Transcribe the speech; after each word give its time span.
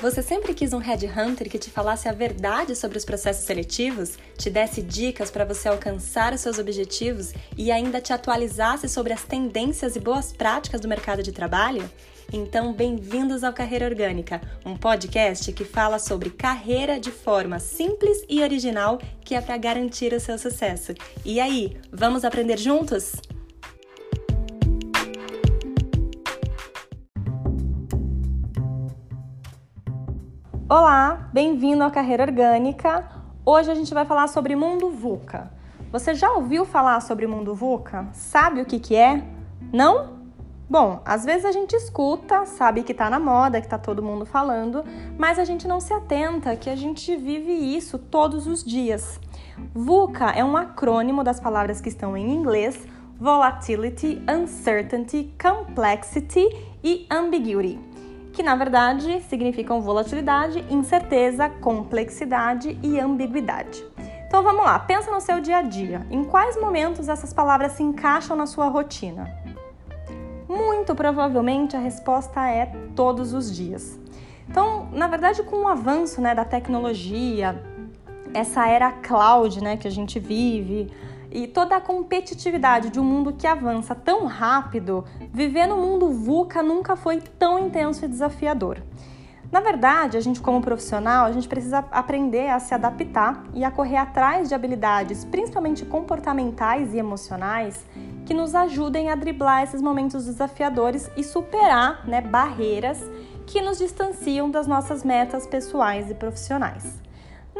Você 0.00 0.22
sempre 0.22 0.54
quis 0.54 0.72
um 0.72 0.78
headhunter 0.78 1.50
que 1.50 1.58
te 1.58 1.70
falasse 1.70 2.08
a 2.08 2.12
verdade 2.12 2.74
sobre 2.74 2.96
os 2.96 3.04
processos 3.04 3.44
seletivos, 3.44 4.16
te 4.38 4.48
desse 4.48 4.80
dicas 4.80 5.30
para 5.30 5.44
você 5.44 5.68
alcançar 5.68 6.32
os 6.32 6.40
seus 6.40 6.58
objetivos 6.58 7.34
e 7.54 7.70
ainda 7.70 8.00
te 8.00 8.10
atualizasse 8.10 8.88
sobre 8.88 9.12
as 9.12 9.24
tendências 9.24 9.96
e 9.96 10.00
boas 10.00 10.32
práticas 10.32 10.80
do 10.80 10.88
mercado 10.88 11.22
de 11.22 11.32
trabalho? 11.32 11.86
Então, 12.32 12.72
bem-vindos 12.72 13.44
ao 13.44 13.52
Carreira 13.52 13.84
Orgânica, 13.84 14.40
um 14.64 14.74
podcast 14.74 15.52
que 15.52 15.66
fala 15.66 15.98
sobre 15.98 16.30
carreira 16.30 16.98
de 16.98 17.10
forma 17.10 17.58
simples 17.58 18.24
e 18.26 18.42
original 18.42 18.98
que 19.22 19.34
é 19.34 19.40
para 19.42 19.58
garantir 19.58 20.14
o 20.14 20.20
seu 20.20 20.38
sucesso. 20.38 20.94
E 21.26 21.38
aí, 21.38 21.76
vamos 21.92 22.24
aprender 22.24 22.58
juntos? 22.58 23.16
Olá, 30.72 31.28
bem-vindo 31.32 31.82
ao 31.82 31.90
Carreira 31.90 32.22
Orgânica. 32.22 33.04
Hoje 33.44 33.72
a 33.72 33.74
gente 33.74 33.92
vai 33.92 34.04
falar 34.04 34.28
sobre 34.28 34.54
mundo 34.54 34.88
VUCA. 34.88 35.50
Você 35.90 36.14
já 36.14 36.30
ouviu 36.30 36.64
falar 36.64 37.00
sobre 37.00 37.26
mundo 37.26 37.56
VUCA? 37.56 38.06
Sabe 38.12 38.60
o 38.60 38.64
que, 38.64 38.78
que 38.78 38.94
é? 38.94 39.24
Não? 39.72 40.20
Bom, 40.70 41.02
às 41.04 41.24
vezes 41.24 41.44
a 41.44 41.50
gente 41.50 41.74
escuta, 41.74 42.46
sabe 42.46 42.84
que 42.84 42.94
tá 42.94 43.10
na 43.10 43.18
moda, 43.18 43.60
que 43.60 43.66
tá 43.66 43.78
todo 43.78 44.00
mundo 44.00 44.24
falando, 44.24 44.84
mas 45.18 45.40
a 45.40 45.44
gente 45.44 45.66
não 45.66 45.80
se 45.80 45.92
atenta 45.92 46.54
que 46.54 46.70
a 46.70 46.76
gente 46.76 47.16
vive 47.16 47.50
isso 47.50 47.98
todos 47.98 48.46
os 48.46 48.62
dias. 48.62 49.18
VUCA 49.74 50.26
é 50.26 50.44
um 50.44 50.56
acrônimo 50.56 51.24
das 51.24 51.40
palavras 51.40 51.80
que 51.80 51.88
estão 51.88 52.16
em 52.16 52.32
inglês: 52.32 52.86
Volatility, 53.18 54.22
Uncertainty, 54.30 55.34
Complexity 55.36 56.46
e 56.84 57.08
Ambiguity 57.10 57.89
que 58.32 58.42
na 58.42 58.54
verdade 58.54 59.20
significam 59.28 59.80
volatilidade, 59.80 60.64
incerteza, 60.70 61.48
complexidade 61.48 62.78
e 62.82 62.98
ambiguidade. 62.98 63.84
Então 64.26 64.42
vamos 64.42 64.64
lá, 64.64 64.78
pensa 64.78 65.10
no 65.10 65.20
seu 65.20 65.40
dia 65.40 65.58
a 65.58 65.62
dia. 65.62 66.06
Em 66.10 66.22
quais 66.22 66.60
momentos 66.60 67.08
essas 67.08 67.32
palavras 67.32 67.72
se 67.72 67.82
encaixam 67.82 68.36
na 68.36 68.46
sua 68.46 68.68
rotina? 68.68 69.28
Muito 70.48 70.94
provavelmente 70.94 71.76
a 71.76 71.80
resposta 71.80 72.48
é 72.48 72.66
todos 72.94 73.32
os 73.32 73.54
dias. 73.54 73.98
Então, 74.48 74.88
na 74.92 75.06
verdade, 75.06 75.42
com 75.44 75.62
o 75.62 75.68
avanço 75.68 76.20
né, 76.20 76.34
da 76.34 76.44
tecnologia, 76.44 77.62
essa 78.34 78.68
era 78.68 78.90
cloud 78.90 79.62
né, 79.62 79.76
que 79.76 79.86
a 79.86 79.90
gente 79.90 80.18
vive, 80.18 80.90
e 81.30 81.46
toda 81.46 81.76
a 81.76 81.80
competitividade 81.80 82.90
de 82.90 82.98
um 82.98 83.04
mundo 83.04 83.32
que 83.32 83.46
avança 83.46 83.94
tão 83.94 84.26
rápido, 84.26 85.04
viver 85.32 85.66
no 85.66 85.76
mundo 85.76 86.10
VUCA 86.10 86.62
nunca 86.62 86.96
foi 86.96 87.20
tão 87.20 87.58
intenso 87.58 88.04
e 88.04 88.08
desafiador. 88.08 88.82
Na 89.50 89.60
verdade, 89.60 90.16
a 90.16 90.20
gente 90.20 90.40
como 90.40 90.60
profissional, 90.60 91.26
a 91.26 91.32
gente 91.32 91.48
precisa 91.48 91.84
aprender 91.90 92.48
a 92.48 92.60
se 92.60 92.72
adaptar 92.72 93.44
e 93.52 93.64
a 93.64 93.70
correr 93.70 93.96
atrás 93.96 94.48
de 94.48 94.54
habilidades, 94.54 95.24
principalmente 95.24 95.84
comportamentais 95.84 96.94
e 96.94 96.98
emocionais, 96.98 97.84
que 98.24 98.32
nos 98.32 98.54
ajudem 98.54 99.10
a 99.10 99.16
driblar 99.16 99.64
esses 99.64 99.82
momentos 99.82 100.26
desafiadores 100.26 101.10
e 101.16 101.24
superar 101.24 102.06
né, 102.06 102.20
barreiras 102.20 103.04
que 103.44 103.60
nos 103.60 103.78
distanciam 103.78 104.48
das 104.48 104.68
nossas 104.68 105.02
metas 105.02 105.48
pessoais 105.48 106.08
e 106.08 106.14
profissionais. 106.14 107.00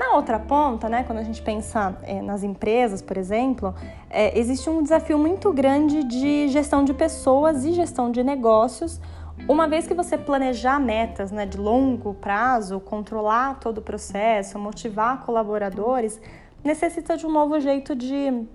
Na 0.00 0.14
outra 0.14 0.38
ponta, 0.38 0.88
né, 0.88 1.04
quando 1.04 1.18
a 1.18 1.22
gente 1.22 1.42
pensa 1.42 1.94
é, 2.04 2.22
nas 2.22 2.42
empresas, 2.42 3.02
por 3.02 3.18
exemplo, 3.18 3.74
é, 4.08 4.38
existe 4.38 4.70
um 4.70 4.82
desafio 4.82 5.18
muito 5.18 5.52
grande 5.52 6.02
de 6.04 6.48
gestão 6.48 6.82
de 6.82 6.94
pessoas 6.94 7.66
e 7.66 7.72
gestão 7.74 8.10
de 8.10 8.24
negócios, 8.24 8.98
uma 9.46 9.68
vez 9.68 9.86
que 9.86 9.92
você 9.92 10.16
planejar 10.16 10.80
metas 10.80 11.30
né, 11.30 11.44
de 11.44 11.58
longo 11.58 12.14
prazo, 12.14 12.80
controlar 12.80 13.60
todo 13.60 13.76
o 13.76 13.82
processo, 13.82 14.58
motivar 14.58 15.20
colaboradores, 15.20 16.18
necessita 16.64 17.14
de 17.14 17.26
um 17.26 17.30
novo 17.30 17.60
jeito 17.60 17.94
de, 17.94 18.46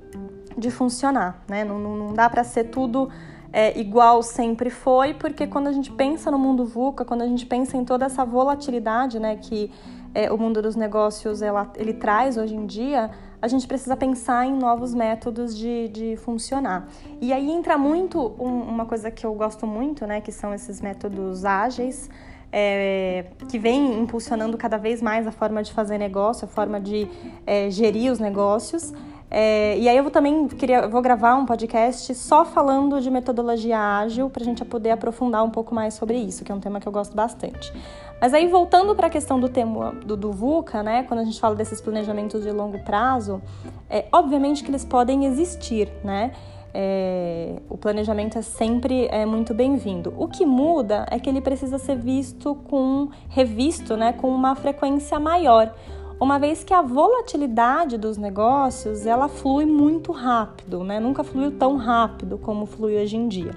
de 0.58 0.72
funcionar. 0.72 1.44
Né? 1.47 1.64
Não, 1.64 1.78
não 1.78 2.12
dá 2.12 2.28
para 2.28 2.44
ser 2.44 2.66
tudo 2.66 3.08
é, 3.53 3.80
igual 3.80 4.24
sempre 4.24 4.72
foi, 4.72 5.14
porque 5.14 5.46
quando 5.46 5.68
a 5.68 5.72
gente 5.72 5.91
pensa 5.91 6.31
no 6.31 6.40
mundo 6.40 6.66
VUCA, 6.66 7.06
quando 7.06 7.22
a 7.22 7.28
gente 7.28 7.46
pensa 7.46 7.78
em 7.78 7.86
toda 7.86 8.06
essa 8.06 8.25
volatilidade 8.25 9.20
né, 9.20 9.36
que 9.36 9.72
é, 10.16 10.31
o 10.31 10.38
mundo 10.38 10.62
dos 10.62 10.78
negócios 10.78 11.42
ela, 11.42 11.70
ele 11.76 11.94
traz 11.94 12.38
hoje 12.38 12.56
em 12.56 12.66
dia, 12.66 13.12
a 13.42 13.48
gente 13.50 13.68
precisa 13.68 13.98
pensar 13.98 14.48
em 14.48 14.58
novos 14.58 14.94
métodos 14.94 15.56
de, 15.56 15.90
de 15.90 16.16
funcionar. 16.16 16.88
E 17.20 17.34
aí 17.34 17.52
entra 17.52 17.78
muito 17.78 18.34
um, 18.40 18.62
uma 18.62 18.86
coisa 18.86 19.12
que 19.12 19.26
eu 19.26 19.34
gosto 19.34 19.68
muito, 19.68 20.08
né, 20.08 20.22
que 20.22 20.31
são 20.31 20.53
esses 20.53 20.80
métodos 20.80 21.44
ágeis, 21.44 22.09
é, 22.50 23.26
que 23.50 23.59
vem 23.59 24.00
impulsionando 24.00 24.58
cada 24.58 24.78
vez 24.78 25.02
mais 25.02 25.28
a 25.28 25.31
forma 25.31 25.62
de 25.62 25.74
fazer 25.74 25.98
negócio, 25.98 26.46
a 26.46 26.47
forma 26.47 26.80
de 26.80 27.09
é, 27.46 27.70
gerir 27.70 28.09
os 28.09 28.18
negócios. 28.18 28.94
É, 29.30 29.78
e 29.78 29.90
aí 29.90 29.97
eu 29.97 30.09
também 30.12 30.47
queria, 30.47 30.88
vou 30.88 31.02
gravar 31.02 31.36
um 31.36 31.46
podcast 31.46 32.13
só 32.13 32.46
falando 32.46 33.02
de 33.02 33.09
metodologia 33.09 33.80
ágil 33.80 34.30
para 34.30 34.44
a 34.44 34.46
gente 34.46 34.63
poder 34.63 34.91
aprofundar 34.91 35.44
um 35.44 35.50
pouco 35.50 35.74
mais 35.74 35.94
sobre 35.96 36.18
isso, 36.18 36.44
que 36.44 36.52
é 36.52 36.56
um 36.56 36.59
tema 36.59 36.80
que 36.80 36.88
eu 36.88 36.91
gosto 36.91 37.16
bastante. 37.16 37.74
Mas 38.22 38.34
aí 38.34 38.47
voltando 38.47 38.96
para 38.96 39.08
a 39.08 39.09
questão 39.09 39.40
do 39.40 39.50
tema 39.50 39.91
do, 40.06 40.16
do, 40.16 40.31
VUCA, 40.31 40.81
né, 40.81 41.03
quando 41.03 41.19
a 41.19 41.24
gente 41.24 41.40
fala 41.40 41.56
desses 41.56 41.81
planejamentos 41.81 42.44
de 42.44 42.52
longo 42.52 42.80
prazo, 42.80 43.41
é 43.90 44.06
obviamente 44.12 44.64
que 44.64 44.69
eles 44.69 44.85
podem 44.85 45.25
existir, 45.25 45.90
né? 46.03 46.31
É, 46.78 47.62
o 47.69 47.78
planejamento 47.78 48.38
é 48.38 48.41
sempre 48.41 49.08
é, 49.09 49.25
muito 49.25 49.53
bem-vindo. 49.53 50.14
O 50.18 50.28
que 50.28 50.46
muda 50.46 51.06
é 51.09 51.18
que 51.18 51.30
ele 51.30 51.40
precisa 51.40 51.78
ser 51.78 51.96
visto 51.96 52.53
com 52.68 53.09
revisto, 53.30 53.96
né, 53.96 54.12
com 54.12 54.28
uma 54.28 54.56
frequência 54.56 55.18
maior 55.18 55.74
uma 56.20 56.40
vez 56.40 56.64
que 56.64 56.74
a 56.74 56.81
volatilidade 56.81 57.98
dos 57.98 58.18
negócios 58.18 59.06
ela 59.06 59.28
flui 59.28 59.66
muito 59.66 60.12
rápido, 60.12 60.84
né? 60.84 61.00
Nunca 61.00 61.24
fluiu 61.24 61.52
tão 61.52 61.76
rápido 61.76 62.38
como 62.38 62.66
flui 62.66 62.96
hoje 63.02 63.18
em 63.18 63.28
dia. 63.28 63.53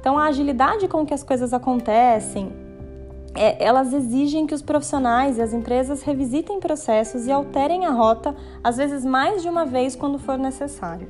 Então 0.00 0.18
a 0.18 0.24
agilidade 0.24 0.88
com 0.88 1.04
que 1.06 1.14
as 1.14 1.22
coisas 1.22 1.52
acontecem, 1.52 2.52
é, 3.34 3.64
elas 3.64 3.92
exigem 3.92 4.46
que 4.46 4.54
os 4.54 4.62
profissionais 4.62 5.38
e 5.38 5.42
as 5.42 5.52
empresas 5.52 6.02
revisitem 6.02 6.60
processos 6.60 7.26
e 7.26 7.32
alterem 7.32 7.86
a 7.86 7.90
rota, 7.90 8.34
às 8.62 8.76
vezes 8.76 9.04
mais 9.04 9.42
de 9.42 9.48
uma 9.48 9.64
vez 9.64 9.96
quando 9.96 10.18
for 10.18 10.38
necessário. 10.38 11.08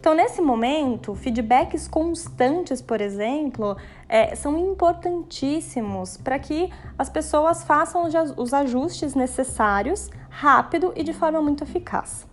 Então, 0.00 0.14
nesse 0.14 0.40
momento, 0.40 1.14
feedbacks 1.14 1.86
constantes, 1.86 2.80
por 2.80 3.02
exemplo, 3.02 3.76
é, 4.08 4.34
são 4.34 4.56
importantíssimos 4.56 6.16
para 6.16 6.38
que 6.38 6.72
as 6.98 7.10
pessoas 7.10 7.62
façam 7.62 8.08
os 8.38 8.54
ajustes 8.54 9.14
necessários 9.14 10.08
rápido 10.30 10.90
e 10.96 11.02
de 11.02 11.12
forma 11.12 11.42
muito 11.42 11.64
eficaz. 11.64 12.26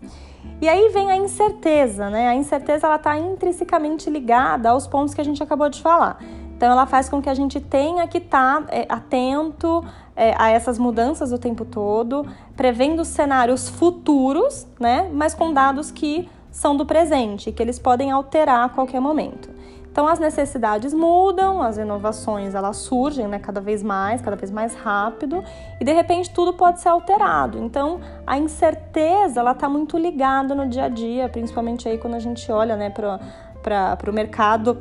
E 0.61 0.69
aí 0.69 0.89
vem 0.93 1.11
a 1.11 1.17
incerteza, 1.17 2.09
né? 2.09 2.29
A 2.29 2.35
incerteza 2.35 2.87
ela 2.87 2.95
está 2.95 3.19
intrinsecamente 3.19 4.09
ligada 4.09 4.69
aos 4.69 4.87
pontos 4.87 5.13
que 5.13 5.19
a 5.19 5.25
gente 5.25 5.43
acabou 5.43 5.67
de 5.67 5.81
falar. 5.81 6.23
Então, 6.55 6.71
ela 6.71 6.85
faz 6.85 7.09
com 7.09 7.21
que 7.21 7.29
a 7.29 7.33
gente 7.33 7.59
tenha 7.59 8.07
que 8.07 8.19
estar 8.19 8.61
tá, 8.61 8.73
é, 8.73 8.85
atento 8.87 9.83
é, 10.15 10.33
a 10.37 10.49
essas 10.49 10.79
mudanças 10.79 11.33
o 11.33 11.37
tempo 11.37 11.65
todo, 11.65 12.25
prevendo 12.55 13.03
cenários 13.03 13.67
futuros, 13.67 14.65
né? 14.79 15.09
Mas 15.13 15.35
com 15.35 15.51
dados 15.53 15.91
que 15.91 16.29
são 16.57 16.75
do 16.75 16.87
presente, 16.87 17.51
que 17.51 17.61
eles 17.61 17.77
podem 17.77 18.09
alterar 18.09 18.65
a 18.65 18.69
qualquer 18.69 18.99
momento. 18.99 19.47
Então 19.91 20.07
as 20.07 20.17
necessidades 20.17 20.91
mudam, 20.91 21.61
as 21.61 21.77
inovações 21.77 22.55
elas 22.55 22.77
surgem 22.77 23.27
né, 23.27 23.37
cada 23.37 23.61
vez 23.61 23.83
mais, 23.83 24.21
cada 24.21 24.35
vez 24.35 24.49
mais 24.49 24.73
rápido, 24.73 25.43
e 25.79 25.85
de 25.85 25.93
repente 25.93 26.31
tudo 26.31 26.53
pode 26.53 26.79
ser 26.79 26.89
alterado. 26.89 27.59
Então 27.59 27.99
a 28.25 28.39
incerteza 28.39 29.39
ela 29.39 29.51
está 29.51 29.69
muito 29.69 29.99
ligada 29.99 30.55
no 30.55 30.67
dia 30.67 30.85
a 30.85 30.89
dia, 30.89 31.29
principalmente 31.29 31.87
aí 31.87 31.99
quando 31.99 32.15
a 32.15 32.19
gente 32.19 32.51
olha 32.51 32.75
né, 32.75 32.89
para 32.89 34.09
o 34.09 34.11
mercado 34.11 34.79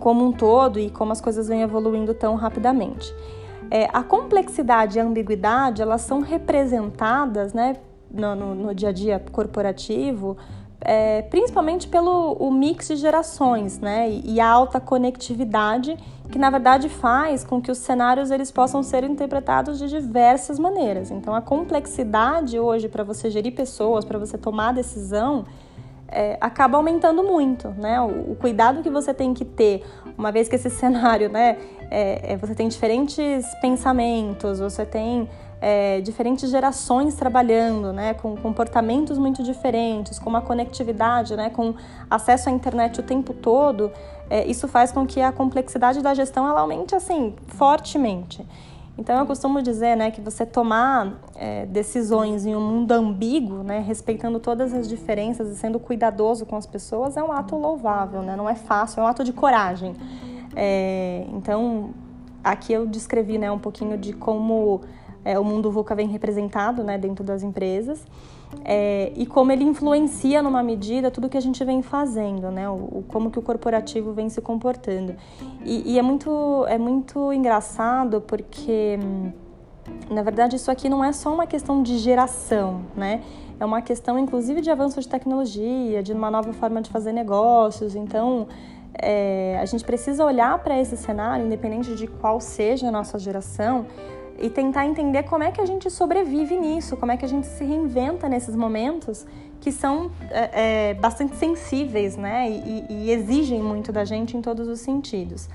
como 0.00 0.24
um 0.24 0.32
todo 0.32 0.80
e 0.80 0.90
como 0.90 1.12
as 1.12 1.20
coisas 1.20 1.46
vêm 1.46 1.62
evoluindo 1.62 2.14
tão 2.14 2.34
rapidamente. 2.34 3.14
É, 3.70 3.88
a 3.92 4.02
complexidade 4.02 4.98
e 4.98 5.00
a 5.00 5.04
ambiguidade 5.04 5.82
elas 5.82 6.00
são 6.00 6.18
representadas 6.18 7.52
né, 7.52 7.76
no, 8.10 8.34
no, 8.34 8.54
no 8.56 8.74
dia 8.74 8.88
a 8.88 8.92
dia 8.92 9.22
corporativo 9.30 10.36
é, 10.80 11.22
principalmente 11.22 11.88
pelo 11.88 12.32
o 12.34 12.50
mix 12.50 12.88
de 12.88 12.96
gerações, 12.96 13.80
né? 13.80 14.10
E 14.24 14.40
a 14.40 14.48
alta 14.48 14.78
conectividade, 14.78 15.96
que 16.30 16.38
na 16.38 16.50
verdade 16.50 16.88
faz 16.88 17.44
com 17.44 17.60
que 17.60 17.70
os 17.70 17.78
cenários 17.78 18.30
eles 18.30 18.50
possam 18.50 18.82
ser 18.82 19.04
interpretados 19.04 19.78
de 19.78 19.88
diversas 19.88 20.58
maneiras. 20.58 21.10
Então, 21.10 21.34
a 21.34 21.40
complexidade 21.40 22.58
hoje 22.58 22.88
para 22.88 23.02
você 23.02 23.30
gerir 23.30 23.54
pessoas, 23.54 24.04
para 24.04 24.18
você 24.18 24.36
tomar 24.36 24.72
decisão, 24.72 25.44
é, 26.08 26.36
acaba 26.40 26.76
aumentando 26.76 27.22
muito, 27.22 27.68
né? 27.70 28.00
O, 28.00 28.32
o, 28.32 28.36
cuidado 28.36 28.82
que 28.82 28.90
você 28.90 29.12
tem 29.12 29.34
que 29.34 29.44
ter, 29.44 29.84
uma 30.16 30.30
vez 30.30 30.48
que 30.48 30.56
esse 30.56 30.70
cenário, 30.70 31.28
né? 31.28 31.58
É, 31.90 32.32
é, 32.32 32.36
você 32.36 32.54
tem 32.54 32.68
diferentes 32.68 33.44
pensamentos, 33.60 34.58
você 34.58 34.84
tem 34.84 35.28
é, 35.60 36.00
diferentes 36.00 36.50
gerações 36.50 37.14
trabalhando, 37.14 37.92
né, 37.92 38.14
com 38.14 38.36
comportamentos 38.36 39.18
muito 39.18 39.42
diferentes, 39.42 40.18
com 40.18 40.28
uma 40.28 40.40
conectividade, 40.40 41.34
né, 41.36 41.50
com 41.50 41.74
acesso 42.10 42.48
à 42.48 42.52
internet 42.52 43.00
o 43.00 43.02
tempo 43.02 43.32
todo, 43.32 43.90
é, 44.28 44.46
isso 44.46 44.68
faz 44.68 44.92
com 44.92 45.06
que 45.06 45.20
a 45.20 45.32
complexidade 45.32 46.02
da 46.02 46.12
gestão 46.14 46.46
ela 46.48 46.60
aumente 46.60 46.94
assim 46.94 47.34
fortemente. 47.48 48.46
Então 48.98 49.18
eu 49.18 49.26
costumo 49.26 49.60
dizer, 49.60 49.94
né, 49.94 50.10
que 50.10 50.22
você 50.22 50.46
tomar 50.46 51.20
é, 51.34 51.66
decisões 51.66 52.46
em 52.46 52.56
um 52.56 52.60
mundo 52.60 52.92
ambíguo, 52.92 53.62
né, 53.62 53.78
respeitando 53.80 54.40
todas 54.40 54.72
as 54.72 54.88
diferenças 54.88 55.48
e 55.50 55.56
sendo 55.56 55.78
cuidadoso 55.78 56.46
com 56.46 56.56
as 56.56 56.64
pessoas, 56.64 57.16
é 57.16 57.22
um 57.22 57.30
ato 57.30 57.56
louvável, 57.56 58.22
né? 58.22 58.34
Não 58.34 58.48
é 58.48 58.54
fácil, 58.54 59.00
é 59.00 59.02
um 59.04 59.06
ato 59.06 59.22
de 59.22 59.34
coragem. 59.34 59.94
É, 60.54 61.26
então 61.34 61.90
aqui 62.42 62.72
eu 62.72 62.86
descrevi, 62.86 63.36
né, 63.36 63.50
um 63.50 63.58
pouquinho 63.58 63.98
de 63.98 64.14
como 64.14 64.80
é, 65.26 65.38
o 65.38 65.44
mundo 65.44 65.70
VUCA 65.70 65.94
vem 65.94 66.06
representado, 66.06 66.84
né, 66.84 66.96
dentro 66.96 67.24
das 67.24 67.42
empresas 67.42 68.06
é, 68.64 69.12
e 69.16 69.26
como 69.26 69.52
ele 69.52 69.64
influencia 69.64 70.42
numa 70.42 70.62
medida 70.62 71.10
tudo 71.10 71.28
que 71.28 71.36
a 71.36 71.40
gente 71.40 71.62
vem 71.64 71.82
fazendo, 71.82 72.50
né? 72.50 72.68
O, 72.68 72.74
o 72.74 73.04
como 73.06 73.30
que 73.30 73.38
o 73.38 73.42
corporativo 73.42 74.12
vem 74.12 74.28
se 74.28 74.40
comportando. 74.40 75.14
E, 75.64 75.94
e, 75.94 75.98
é 75.98 76.02
muito 76.02 76.64
é 76.68 76.78
muito 76.78 77.32
engraçado 77.32 78.20
porque 78.20 78.98
na 80.10 80.22
verdade 80.22 80.56
isso 80.56 80.70
aqui 80.70 80.88
não 80.88 81.04
é 81.04 81.12
só 81.12 81.32
uma 81.32 81.46
questão 81.46 81.82
de 81.82 81.98
geração, 81.98 82.82
né? 82.96 83.22
É 83.58 83.64
uma 83.64 83.82
questão 83.82 84.18
inclusive 84.18 84.60
de 84.60 84.70
avanço 84.70 85.00
de 85.00 85.08
tecnologia, 85.08 86.02
de 86.02 86.12
uma 86.12 86.30
nova 86.30 86.52
forma 86.52 86.80
de 86.80 86.90
fazer 86.90 87.12
negócios. 87.12 87.94
Então 87.94 88.46
é, 88.94 89.58
a 89.60 89.64
gente 89.66 89.84
precisa 89.84 90.24
olhar 90.24 90.58
para 90.60 90.78
esse 90.78 90.96
cenário, 90.96 91.46
independente 91.46 91.94
de 91.94 92.06
qual 92.06 92.40
seja 92.40 92.88
a 92.88 92.90
nossa 92.90 93.18
geração, 93.18 93.86
e 94.38 94.50
tentar 94.50 94.86
entender 94.86 95.22
como 95.24 95.42
é 95.42 95.50
que 95.50 95.60
a 95.60 95.66
gente 95.66 95.90
sobrevive 95.90 96.56
nisso, 96.56 96.96
como 96.96 97.12
é 97.12 97.16
que 97.16 97.24
a 97.24 97.28
gente 97.28 97.46
se 97.46 97.64
reinventa 97.64 98.28
nesses 98.28 98.54
momentos 98.54 99.26
que 99.60 99.72
são 99.72 100.10
é, 100.30 100.90
é, 100.90 100.94
bastante 100.94 101.34
sensíveis, 101.36 102.16
né? 102.16 102.48
E, 102.50 102.84
e, 102.88 103.10
exigem 103.10 103.62
muito 103.62 103.90
da 103.90 104.04
gente 104.04 104.36
em 104.36 104.42
todos 104.42 104.68
os 104.68 104.80
sentidos. 104.80 105.48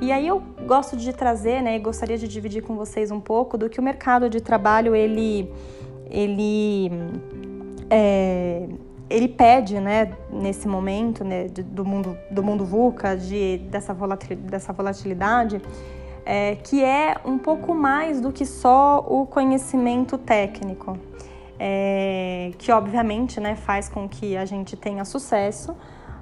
E 0.00 0.12
aí 0.12 0.26
eu 0.26 0.40
gosto 0.66 0.96
de 0.96 1.12
trazer, 1.12 1.62
né? 1.62 1.76
E 1.76 1.78
gostaria 1.78 2.16
de 2.16 2.28
dividir 2.28 2.62
com 2.62 2.76
vocês 2.76 3.10
um 3.10 3.20
pouco 3.20 3.58
do 3.58 3.68
que 3.68 3.80
o 3.80 3.82
mercado 3.82 4.30
de 4.30 4.40
trabalho 4.40 4.94
ele 4.94 5.50
ele 6.10 6.90
é, 7.90 8.68
ele 9.10 9.28
pede, 9.28 9.80
né? 9.80 10.12
Nesse 10.30 10.68
momento, 10.68 11.24
né? 11.24 11.48
Do 11.48 11.84
mundo 11.84 12.16
do 12.30 12.42
mundo 12.42 12.64
VUCA, 12.64 13.16
de 13.16 13.58
dessa 13.70 13.92
volatilidade, 13.92 14.50
dessa 14.50 14.72
volatilidade 14.72 15.60
é, 16.30 16.56
que 16.56 16.84
é 16.84 17.16
um 17.24 17.38
pouco 17.38 17.74
mais 17.74 18.20
do 18.20 18.30
que 18.30 18.44
só 18.44 18.98
o 18.98 19.24
conhecimento 19.24 20.18
técnico, 20.18 20.98
é, 21.58 22.52
que 22.58 22.70
obviamente 22.70 23.40
né, 23.40 23.56
faz 23.56 23.88
com 23.88 24.06
que 24.06 24.36
a 24.36 24.44
gente 24.44 24.76
tenha 24.76 25.06
sucesso, 25.06 25.74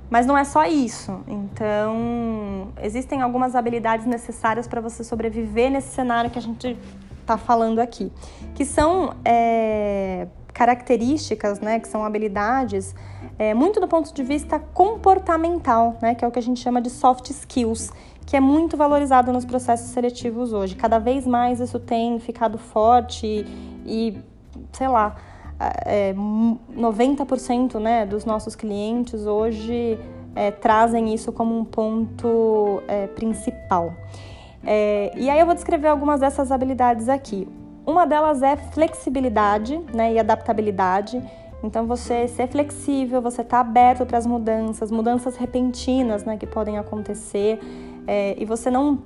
mas 0.08 0.24
não 0.24 0.38
é 0.38 0.44
só 0.44 0.64
isso. 0.64 1.24
Então, 1.26 2.68
existem 2.80 3.20
algumas 3.20 3.56
habilidades 3.56 4.06
necessárias 4.06 4.68
para 4.68 4.80
você 4.80 5.02
sobreviver 5.02 5.72
nesse 5.72 5.92
cenário 5.92 6.30
que 6.30 6.38
a 6.38 6.42
gente 6.42 6.78
está 7.20 7.36
falando 7.36 7.80
aqui, 7.80 8.12
que 8.54 8.64
são 8.64 9.12
é, 9.24 10.28
características, 10.54 11.58
né, 11.58 11.80
que 11.80 11.88
são 11.88 12.04
habilidades, 12.04 12.94
é, 13.36 13.52
muito 13.54 13.80
do 13.80 13.88
ponto 13.88 14.14
de 14.14 14.22
vista 14.22 14.60
comportamental, 14.60 15.98
né, 16.00 16.14
que 16.14 16.24
é 16.24 16.28
o 16.28 16.30
que 16.30 16.38
a 16.38 16.42
gente 16.42 16.60
chama 16.60 16.80
de 16.80 16.90
soft 16.90 17.28
skills, 17.30 17.90
que 18.26 18.36
é 18.36 18.40
muito 18.40 18.76
valorizado 18.76 19.32
nos 19.32 19.44
processos 19.44 19.86
seletivos 19.90 20.52
hoje. 20.52 20.74
Cada 20.74 20.98
vez 20.98 21.24
mais 21.26 21.60
isso 21.60 21.78
tem 21.78 22.18
ficado 22.18 22.58
forte 22.58 23.46
e, 23.86 24.18
sei 24.72 24.88
lá, 24.88 25.16
é, 25.84 26.12
90% 26.12 27.78
né, 27.78 28.04
dos 28.04 28.24
nossos 28.24 28.56
clientes 28.56 29.26
hoje 29.26 29.98
é, 30.34 30.50
trazem 30.50 31.14
isso 31.14 31.32
como 31.32 31.56
um 31.56 31.64
ponto 31.64 32.82
é, 32.88 33.06
principal. 33.06 33.94
É, 34.64 35.12
e 35.16 35.30
aí 35.30 35.38
eu 35.38 35.46
vou 35.46 35.54
descrever 35.54 35.86
algumas 35.86 36.20
dessas 36.20 36.50
habilidades 36.50 37.08
aqui. 37.08 37.48
Uma 37.86 38.04
delas 38.04 38.42
é 38.42 38.56
flexibilidade 38.56 39.78
né, 39.94 40.12
e 40.12 40.18
adaptabilidade. 40.18 41.22
Então, 41.62 41.86
você 41.86 42.26
ser 42.26 42.48
flexível, 42.48 43.22
você 43.22 43.42
estar 43.42 43.58
tá 43.58 43.60
aberto 43.60 44.04
para 44.04 44.18
as 44.18 44.26
mudanças, 44.26 44.90
mudanças 44.90 45.36
repentinas 45.36 46.24
né, 46.24 46.36
que 46.36 46.46
podem 46.46 46.78
acontecer 46.78 47.60
é, 48.06 48.34
e 48.38 48.44
você 48.44 48.70
não 48.70 48.98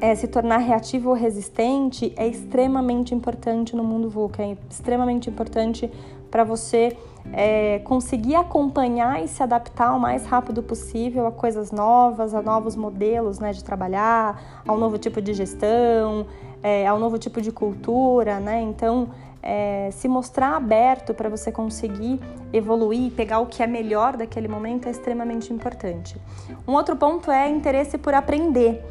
é, 0.00 0.14
se 0.14 0.28
tornar 0.28 0.58
reativo 0.58 1.10
ou 1.10 1.14
resistente 1.14 2.12
é 2.16 2.26
extremamente 2.26 3.14
importante 3.14 3.74
no 3.74 3.82
mundo 3.82 4.08
VUCA, 4.08 4.42
é 4.42 4.56
extremamente 4.70 5.28
importante 5.28 5.90
para 6.30 6.44
você 6.44 6.96
é, 7.32 7.80
conseguir 7.80 8.36
acompanhar 8.36 9.22
e 9.22 9.28
se 9.28 9.42
adaptar 9.42 9.94
o 9.94 10.00
mais 10.00 10.26
rápido 10.26 10.62
possível 10.62 11.26
a 11.26 11.32
coisas 11.32 11.72
novas, 11.72 12.34
a 12.34 12.42
novos 12.42 12.76
modelos 12.76 13.38
né, 13.38 13.52
de 13.52 13.64
trabalhar, 13.64 14.62
a 14.66 14.72
um 14.72 14.78
novo 14.78 14.98
tipo 14.98 15.20
de 15.20 15.32
gestão, 15.32 16.26
é, 16.62 16.86
ao 16.86 16.98
novo 16.98 17.18
tipo 17.18 17.40
de 17.40 17.52
cultura, 17.52 18.40
né? 18.40 18.60
Então, 18.60 19.08
é, 19.42 19.90
se 19.92 20.08
mostrar 20.08 20.56
aberto 20.56 21.14
para 21.14 21.28
você 21.28 21.52
conseguir 21.52 22.20
evoluir, 22.52 23.12
pegar 23.12 23.38
o 23.40 23.46
que 23.46 23.62
é 23.62 23.66
melhor 23.66 24.16
daquele 24.16 24.48
momento 24.48 24.88
é 24.88 24.90
extremamente 24.90 25.52
importante. 25.52 26.20
Um 26.66 26.72
outro 26.72 26.96
ponto 26.96 27.30
é 27.30 27.48
interesse 27.48 27.96
por 27.98 28.14
aprender. 28.14 28.84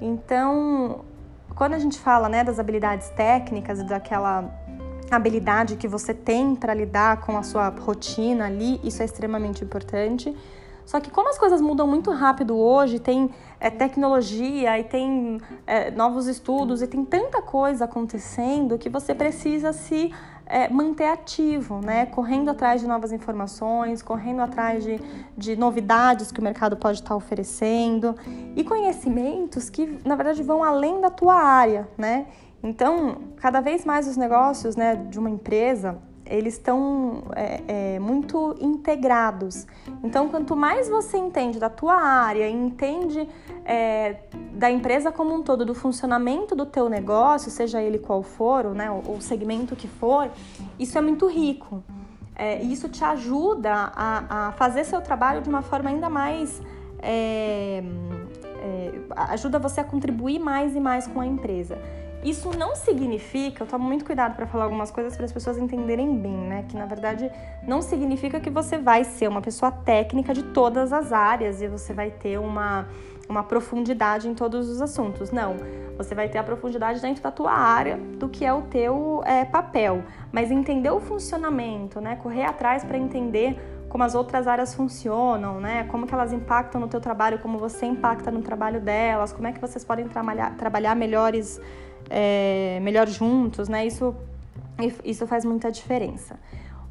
Então, 0.00 1.04
quando 1.54 1.74
a 1.74 1.78
gente 1.78 1.98
fala 1.98 2.28
né, 2.28 2.44
das 2.44 2.58
habilidades 2.58 3.08
técnicas 3.10 3.80
e 3.80 3.84
daquela 3.84 4.50
habilidade 5.10 5.76
que 5.76 5.86
você 5.86 6.12
tem 6.12 6.54
para 6.54 6.74
lidar 6.74 7.20
com 7.20 7.36
a 7.36 7.42
sua 7.42 7.68
rotina 7.68 8.46
ali, 8.46 8.80
isso 8.82 9.02
é 9.02 9.04
extremamente 9.04 9.64
importante. 9.64 10.34
Só 10.86 11.00
que 11.00 11.10
como 11.10 11.28
as 11.28 11.38
coisas 11.38 11.60
mudam 11.60 11.86
muito 11.86 12.10
rápido 12.10 12.56
hoje, 12.56 12.98
tem 12.98 13.30
é, 13.58 13.70
tecnologia 13.70 14.78
e 14.78 14.84
tem 14.84 15.40
é, 15.66 15.90
novos 15.90 16.26
estudos 16.26 16.82
e 16.82 16.86
tem 16.86 17.04
tanta 17.04 17.40
coisa 17.40 17.84
acontecendo 17.86 18.78
que 18.78 18.88
você 18.88 19.14
precisa 19.14 19.72
se 19.72 20.12
é, 20.46 20.68
manter 20.68 21.06
ativo, 21.06 21.80
né? 21.80 22.06
Correndo 22.06 22.50
atrás 22.50 22.80
de 22.80 22.86
novas 22.86 23.12
informações, 23.12 24.02
correndo 24.02 24.42
atrás 24.42 24.84
de, 24.84 25.00
de 25.36 25.56
novidades 25.56 26.30
que 26.30 26.40
o 26.40 26.42
mercado 26.42 26.76
pode 26.76 26.98
estar 26.98 27.16
oferecendo 27.16 28.14
e 28.54 28.62
conhecimentos 28.62 29.70
que, 29.70 29.98
na 30.04 30.14
verdade, 30.14 30.42
vão 30.42 30.62
além 30.62 31.00
da 31.00 31.10
tua 31.10 31.34
área, 31.34 31.88
né? 31.96 32.26
Então, 32.62 33.16
cada 33.36 33.60
vez 33.60 33.84
mais 33.84 34.08
os 34.08 34.16
negócios 34.16 34.74
né, 34.76 34.96
de 34.96 35.18
uma 35.18 35.28
empresa 35.28 35.98
eles 36.26 36.54
estão 36.54 37.24
é, 37.34 37.60
é, 37.66 37.98
muito 37.98 38.54
integrados. 38.60 39.66
Então, 40.02 40.28
quanto 40.28 40.56
mais 40.56 40.88
você 40.88 41.16
entende 41.16 41.58
da 41.58 41.68
tua 41.68 41.94
área, 41.94 42.48
entende 42.48 43.28
é, 43.64 44.16
da 44.52 44.70
empresa 44.70 45.12
como 45.12 45.34
um 45.34 45.42
todo, 45.42 45.64
do 45.64 45.74
funcionamento 45.74 46.54
do 46.54 46.66
teu 46.66 46.88
negócio, 46.88 47.50
seja 47.50 47.82
ele 47.82 47.98
qual 47.98 48.22
for, 48.22 48.74
né, 48.74 48.90
o, 48.90 49.16
o 49.16 49.20
segmento 49.20 49.76
que 49.76 49.88
for, 49.88 50.30
isso 50.78 50.96
é 50.96 51.00
muito 51.00 51.26
rico. 51.26 51.82
É, 52.36 52.62
e 52.62 52.72
isso 52.72 52.88
te 52.88 53.04
ajuda 53.04 53.72
a, 53.72 54.48
a, 54.48 54.52
fazer 54.52 54.84
seu 54.84 55.00
trabalho 55.00 55.40
de 55.40 55.48
uma 55.48 55.62
forma 55.62 55.88
ainda 55.88 56.10
mais 56.10 56.60
é, 57.00 57.80
é, 58.60 58.92
ajuda 59.28 59.58
você 59.58 59.80
a 59.80 59.84
contribuir 59.84 60.38
mais 60.38 60.74
e 60.74 60.80
mais 60.80 61.06
com 61.06 61.20
a 61.20 61.26
empresa. 61.26 61.78
Isso 62.24 62.56
não 62.56 62.74
significa, 62.74 63.64
eu 63.64 63.66
tomo 63.66 63.84
muito 63.84 64.02
cuidado 64.02 64.34
para 64.34 64.46
falar 64.46 64.64
algumas 64.64 64.90
coisas 64.90 65.14
para 65.14 65.26
as 65.26 65.32
pessoas 65.32 65.58
entenderem 65.58 66.16
bem, 66.16 66.32
né? 66.32 66.64
Que 66.66 66.74
na 66.74 66.86
verdade 66.86 67.30
não 67.62 67.82
significa 67.82 68.40
que 68.40 68.48
você 68.48 68.78
vai 68.78 69.04
ser 69.04 69.28
uma 69.28 69.42
pessoa 69.42 69.70
técnica 69.70 70.32
de 70.32 70.42
todas 70.42 70.90
as 70.90 71.12
áreas 71.12 71.60
e 71.60 71.68
você 71.68 71.92
vai 71.92 72.10
ter 72.10 72.38
uma, 72.38 72.88
uma 73.28 73.42
profundidade 73.42 74.26
em 74.26 74.34
todos 74.34 74.70
os 74.70 74.80
assuntos. 74.80 75.30
Não. 75.30 75.56
Você 75.98 76.14
vai 76.14 76.26
ter 76.26 76.38
a 76.38 76.42
profundidade 76.42 76.98
dentro 76.98 77.22
da 77.22 77.30
tua 77.30 77.52
área, 77.52 77.98
do 77.98 78.26
que 78.26 78.42
é 78.42 78.52
o 78.54 78.62
teu 78.62 79.22
é, 79.26 79.44
papel. 79.44 80.02
Mas 80.32 80.50
entender 80.50 80.90
o 80.90 81.00
funcionamento, 81.00 82.00
né? 82.00 82.16
Correr 82.16 82.46
atrás 82.46 82.82
para 82.84 82.96
entender 82.96 83.60
como 83.90 84.02
as 84.02 84.14
outras 84.14 84.48
áreas 84.48 84.74
funcionam, 84.74 85.60
né? 85.60 85.84
Como 85.90 86.06
que 86.06 86.14
elas 86.14 86.32
impactam 86.32 86.80
no 86.80 86.88
teu 86.88 87.02
trabalho, 87.02 87.38
como 87.38 87.58
você 87.58 87.84
impacta 87.84 88.30
no 88.30 88.40
trabalho 88.40 88.80
delas, 88.80 89.30
como 89.30 89.46
é 89.46 89.52
que 89.52 89.60
vocês 89.60 89.84
podem 89.84 90.08
trabalhar, 90.08 90.56
trabalhar 90.56 90.96
melhores 90.96 91.60
é, 92.10 92.78
melhor 92.82 93.06
juntos, 93.08 93.68
né? 93.68 93.86
Isso, 93.86 94.14
isso 95.04 95.26
faz 95.26 95.44
muita 95.44 95.70
diferença. 95.70 96.38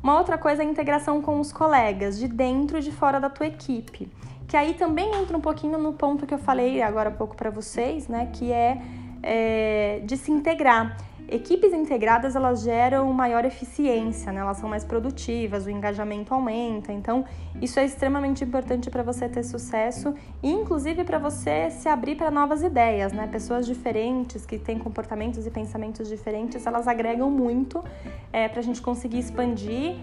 Uma 0.02 0.18
outra 0.18 0.38
coisa 0.38 0.64
é 0.64 0.66
a 0.66 0.70
integração 0.70 1.22
com 1.22 1.40
os 1.40 1.54
colegas, 1.54 2.20
de 2.20 2.28
dentro 2.28 2.78
e 2.78 2.82
de 2.82 2.92
fora 2.92 3.20
da 3.20 3.30
tua 3.30 3.48
equipe. 3.48 4.12
Que 4.48 4.58
aí 4.58 4.74
também 4.74 5.16
entra 5.16 5.38
um 5.38 5.42
pouquinho 5.42 5.80
no 5.80 5.94
ponto 5.94 6.26
que 6.26 6.34
eu 6.34 6.38
falei 6.38 6.82
agora 6.82 7.10
há 7.10 7.12
pouco 7.12 7.36
para 7.36 7.50
vocês, 7.50 8.08
né? 8.08 8.30
Que 8.34 8.52
é, 8.52 8.82
é 9.24 10.02
de 10.04 10.18
se 10.18 10.32
integrar. 10.32 10.98
Equipes 11.34 11.74
integradas 11.74 12.36
elas 12.36 12.62
geram 12.62 13.12
maior 13.12 13.44
eficiência, 13.44 14.32
né? 14.32 14.42
elas 14.42 14.58
são 14.58 14.70
mais 14.70 14.84
produtivas, 14.84 15.66
o 15.66 15.70
engajamento 15.72 16.32
aumenta. 16.32 16.94
Então, 16.94 17.26
isso 17.60 17.80
é 17.80 17.86
extremamente 17.86 18.44
importante 18.44 18.88
para 18.92 19.02
você 19.02 19.28
ter 19.28 19.42
sucesso 19.42 20.14
e, 20.44 20.52
inclusive, 20.52 21.04
para 21.04 21.18
você 21.18 21.72
se 21.72 21.90
abrir 21.90 22.18
para 22.18 22.30
novas 22.30 22.62
ideias. 22.62 23.12
Né? 23.12 23.26
Pessoas 23.26 23.66
diferentes 23.66 24.46
que 24.46 24.60
têm 24.60 24.78
comportamentos 24.78 25.48
e 25.48 25.50
pensamentos 25.50 26.08
diferentes, 26.08 26.68
elas 26.68 26.88
agregam 26.88 27.32
muito 27.32 27.84
é, 28.32 28.48
para 28.48 28.60
a 28.60 28.64
gente 28.64 28.80
conseguir 28.80 29.18
expandir 29.18 29.96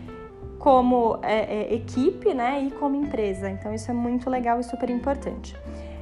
como 0.59 1.21
é, 1.23 1.61
é, 1.61 1.75
equipe 1.75 2.35
né? 2.35 2.61
e 2.65 2.73
como 2.73 2.97
empresa. 2.97 3.49
Então, 3.49 3.73
isso 3.73 3.89
é 3.89 3.95
muito 3.95 4.29
legal 4.29 4.59
e 4.59 4.65
super 4.65 4.91
importante. 4.91 5.57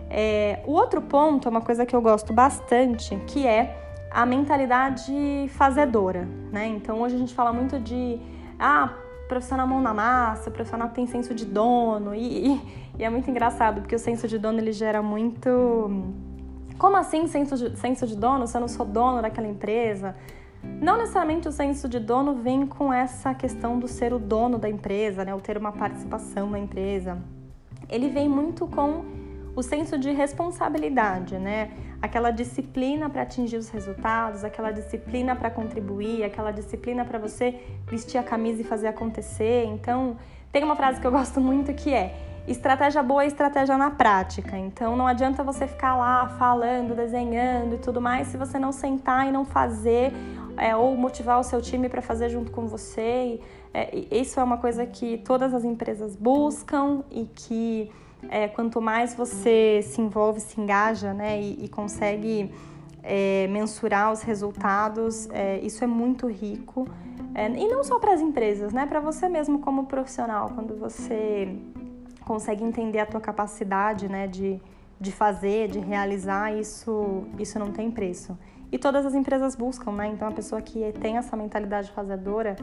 É, 0.09 0.61
o 0.67 0.73
outro 0.73 1.03
ponto 1.03 1.47
é 1.47 1.51
uma 1.51 1.61
coisa 1.61 1.85
que 1.85 1.95
eu 1.95 2.01
gosto 2.01 2.33
bastante, 2.33 3.15
que 3.27 3.47
é 3.47 3.88
a 4.19 4.27
mentalidade 4.27 5.49
fazedora, 5.51 6.27
né? 6.51 6.67
Então 6.67 7.03
hoje 7.03 7.15
a 7.15 7.19
gente 7.19 7.33
fala 7.33 7.53
muito 7.53 7.79
de 7.79 8.19
ah, 8.59 8.93
profissional 9.29 9.65
mão 9.65 9.81
na 9.81 9.95
massa, 9.95 10.51
profissional 10.51 10.89
tem 10.89 11.07
senso 11.07 11.33
de 11.33 11.45
dono 11.45 12.13
e, 12.13 12.49
e, 12.49 12.61
e, 12.99 13.05
é 13.05 13.09
muito 13.09 13.31
engraçado 13.31 13.81
porque 13.81 13.95
o 13.95 13.99
senso 13.99 14.27
de 14.27 14.37
dono 14.37 14.59
ele 14.59 14.73
gera 14.73 15.01
muito 15.01 15.49
como 16.77 16.97
assim 16.97 17.29
senso 17.29 17.57
de, 17.57 17.79
senso 17.79 18.09
de 18.09 18.17
dono? 18.17 18.45
Se 18.49 18.57
eu 18.57 18.61
não 18.61 18.67
sou 18.67 18.85
dono 18.85 19.23
daquela 19.23 19.47
empresa? 19.47 20.17
Não 20.65 20.97
necessariamente 20.97 21.47
o 21.47 21.53
senso 21.53 21.89
de 21.89 22.01
dono 22.01 22.35
vem 22.35 22.67
com 22.67 22.93
essa 22.93 23.33
questão 23.35 23.79
do 23.79 23.87
ser 23.87 24.13
o 24.13 24.19
dono 24.19 24.59
da 24.59 24.69
empresa, 24.69 25.25
né? 25.25 25.33
Ou 25.33 25.41
ter 25.41 25.57
uma 25.57 25.71
participação 25.71 26.51
na 26.51 26.59
empresa. 26.59 27.19
Ele 27.89 28.09
vem 28.09 28.29
muito 28.29 28.67
com 28.67 29.05
o 29.59 29.63
senso 29.63 29.99
de 29.99 30.13
responsabilidade, 30.13 31.37
né? 31.37 31.73
Aquela 32.01 32.31
disciplina 32.31 33.11
para 33.11 33.23
atingir 33.23 33.57
os 33.57 33.69
resultados, 33.71 34.45
aquela 34.45 34.71
disciplina 34.71 35.35
para 35.35 35.51
contribuir, 35.51 36.23
aquela 36.23 36.53
disciplina 36.53 37.05
para 37.05 37.19
você 37.19 37.61
vestir 37.89 38.19
a 38.19 38.23
camisa 38.23 38.61
e 38.61 38.65
fazer 38.65 38.87
acontecer. 38.87 39.65
Então, 39.65 40.17
tem 40.53 40.63
uma 40.63 40.77
frase 40.77 41.01
que 41.01 41.07
eu 41.09 41.11
gosto 41.21 41.41
muito 41.41 41.75
que 41.75 41.93
é: 41.93 42.15
estratégia 42.47 43.03
boa 43.03 43.25
é 43.25 43.27
estratégia 43.27 43.77
na 43.77 43.91
prática. 43.91 44.57
Então, 44.57 44.95
não 44.95 45.09
adianta 45.09 45.43
você 45.43 45.67
ficar 45.67 45.97
lá 45.97 46.29
falando, 46.39 46.95
desenhando 46.95 47.75
e 47.75 47.79
tudo 47.79 48.01
mais 48.01 48.29
se 48.29 48.37
você 48.37 48.61
não 48.61 48.71
sentar 48.71 49.27
e 49.27 49.33
não 49.33 49.45
fazer 49.45 50.13
é, 50.57 50.77
ou 50.77 50.97
motivar 50.97 51.41
o 51.41 51.43
seu 51.43 51.61
time 51.61 51.89
para 51.89 52.01
fazer 52.01 52.29
junto 52.29 52.53
com 52.53 52.69
você. 52.69 53.41
É, 53.75 54.07
isso 54.13 54.39
é 54.39 54.45
uma 54.45 54.59
coisa 54.59 54.87
que 54.87 55.19
todas 55.19 55.53
as 55.53 55.65
empresas 55.65 56.15
buscam 56.15 57.03
e 57.11 57.25
que 57.25 57.91
é, 58.29 58.49
quanto 58.49 58.81
mais 58.81 59.15
você 59.15 59.81
se 59.83 60.01
envolve, 60.01 60.41
se 60.41 60.61
engaja 60.61 61.13
né, 61.13 61.41
e, 61.41 61.65
e 61.65 61.69
consegue 61.69 62.53
é, 63.03 63.47
mensurar 63.49 64.13
os 64.13 64.23
resultados, 64.23 65.29
é, 65.31 65.59
isso 65.61 65.85
é 65.85 65.87
muito 65.87 66.27
rico. 66.27 66.89
É, 67.35 67.49
e 67.49 67.69
não 67.69 67.85
só 67.85 67.99
para 67.99 68.13
as 68.13 68.21
empresas, 68.21 68.73
né, 68.73 68.87
para 68.87 69.01
você 69.01 69.29
mesmo 69.29 69.61
como 69.61 69.87
profissional, 69.87 70.51
quando 70.55 70.79
você 70.79 71.57
consegue 72.25 72.65
entender 72.65 72.99
a 72.99 73.07
tua 73.07 73.21
capacidade 73.21 74.09
né, 74.09 74.27
de, 74.27 74.61
de 75.01 75.13
fazer, 75.13 75.69
de 75.69 75.79
realizar, 75.79 76.53
isso, 76.53 77.25
isso 77.39 77.59
não 77.59 77.71
tem 77.73 77.91
preço. 77.91 78.37
E 78.71 78.79
todas 78.79 79.07
as 79.07 79.15
empresas 79.15 79.57
buscam, 79.57 79.93
né? 79.93 80.09
Então 80.09 80.29
a 80.29 80.31
pessoa 80.31 80.61
que 80.61 80.93
tem 81.01 81.17
essa 81.17 81.35
mentalidade 81.35 81.91
fazedora, 81.91 82.55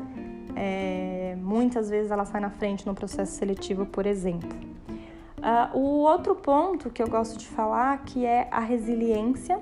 é, 0.55 1.35
muitas 1.41 1.89
vezes 1.89 2.11
ela 2.11 2.25
sai 2.25 2.41
na 2.41 2.51
frente 2.51 2.85
no 2.85 2.93
processo 2.93 3.31
seletivo, 3.31 3.87
por 3.87 4.05
exemplo. 4.05 4.74
Uh, 5.45 5.77
o 5.77 5.99
outro 5.99 6.33
ponto 6.33 6.89
que 6.89 7.03
eu 7.03 7.07
gosto 7.07 7.37
de 7.37 7.45
falar 7.45 8.03
que 8.03 8.25
é 8.25 8.47
a 8.49 8.61
resiliência, 8.61 9.59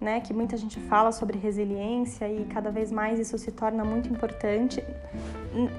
né? 0.00 0.18
Que 0.18 0.32
muita 0.32 0.56
gente 0.56 0.80
fala 0.80 1.12
sobre 1.12 1.38
resiliência 1.38 2.26
e 2.26 2.46
cada 2.46 2.70
vez 2.70 2.90
mais 2.90 3.18
isso 3.18 3.36
se 3.36 3.52
torna 3.52 3.84
muito 3.84 4.08
importante, 4.08 4.82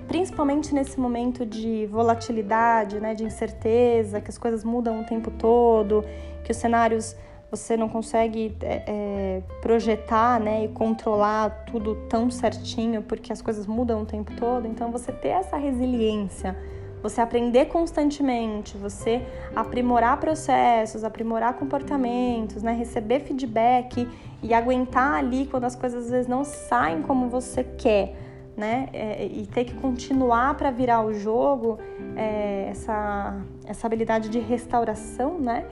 principalmente 0.07 0.75
nesse 0.75 0.99
momento 0.99 1.43
de 1.43 1.87
volatilidade, 1.87 2.99
né? 2.99 3.15
De 3.15 3.23
incerteza, 3.23 4.21
que 4.21 4.29
as 4.29 4.37
coisas 4.37 4.63
mudam 4.63 5.01
o 5.01 5.05
tempo 5.05 5.31
todo, 5.31 6.05
que 6.43 6.51
os 6.51 6.57
cenários 6.57 7.15
você 7.49 7.75
não 7.75 7.89
consegue 7.89 8.55
é, 8.61 8.83
é, 8.87 9.41
projetar 9.59 10.39
né, 10.39 10.63
e 10.63 10.67
controlar 10.69 11.65
tudo 11.65 11.95
tão 12.07 12.31
certinho 12.31 13.01
porque 13.01 13.33
as 13.33 13.41
coisas 13.41 13.67
mudam 13.67 14.03
o 14.03 14.05
tempo 14.05 14.31
todo. 14.37 14.67
Então, 14.67 14.89
você 14.89 15.11
ter 15.11 15.29
essa 15.29 15.57
resiliência 15.57 16.55
você 17.01 17.21
aprender 17.21 17.65
constantemente, 17.65 18.77
você 18.77 19.25
aprimorar 19.55 20.17
processos, 20.17 21.03
aprimorar 21.03 21.53
comportamentos, 21.53 22.61
né? 22.61 22.73
receber 22.73 23.21
feedback 23.21 24.07
e 24.43 24.53
aguentar 24.53 25.15
ali 25.15 25.47
quando 25.47 25.65
as 25.65 25.75
coisas 25.75 26.05
às 26.05 26.11
vezes 26.11 26.27
não 26.27 26.43
saem 26.43 27.01
como 27.01 27.29
você 27.29 27.63
quer. 27.63 28.15
Né? 28.55 28.89
É, 28.91 29.25
e 29.25 29.47
ter 29.47 29.63
que 29.63 29.73
continuar 29.75 30.55
para 30.55 30.69
virar 30.69 31.01
o 31.03 31.13
jogo, 31.13 31.79
é, 32.17 32.67
essa, 32.69 33.41
essa 33.65 33.87
habilidade 33.87 34.29
de 34.29 34.39
restauração, 34.39 35.39
né? 35.39 35.65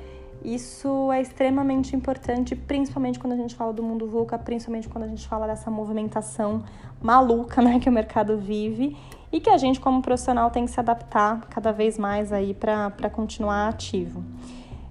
Isso 0.44 1.12
é 1.12 1.20
extremamente 1.20 1.94
importante, 1.94 2.56
principalmente 2.56 3.20
quando 3.20 3.34
a 3.34 3.36
gente 3.36 3.54
fala 3.54 3.74
do 3.74 3.84
mundo 3.84 4.08
VUCA, 4.08 4.40
principalmente 4.40 4.88
quando 4.88 5.04
a 5.04 5.08
gente 5.08 5.28
fala 5.28 5.46
dessa 5.46 5.70
movimentação 5.70 6.64
maluca 7.02 7.62
né, 7.62 7.80
que 7.80 7.90
o 7.90 7.92
mercado 7.92 8.38
vive 8.38 8.96
e 9.32 9.40
que 9.40 9.50
a 9.50 9.58
gente, 9.58 9.80
como 9.80 10.02
profissional, 10.02 10.50
tem 10.50 10.66
que 10.66 10.72
se 10.72 10.80
adaptar 10.80 11.42
cada 11.50 11.72
vez 11.72 11.98
mais 11.98 12.34
aí 12.34 12.54
para 12.54 13.10
continuar 13.12 13.68
ativo. 13.68 14.24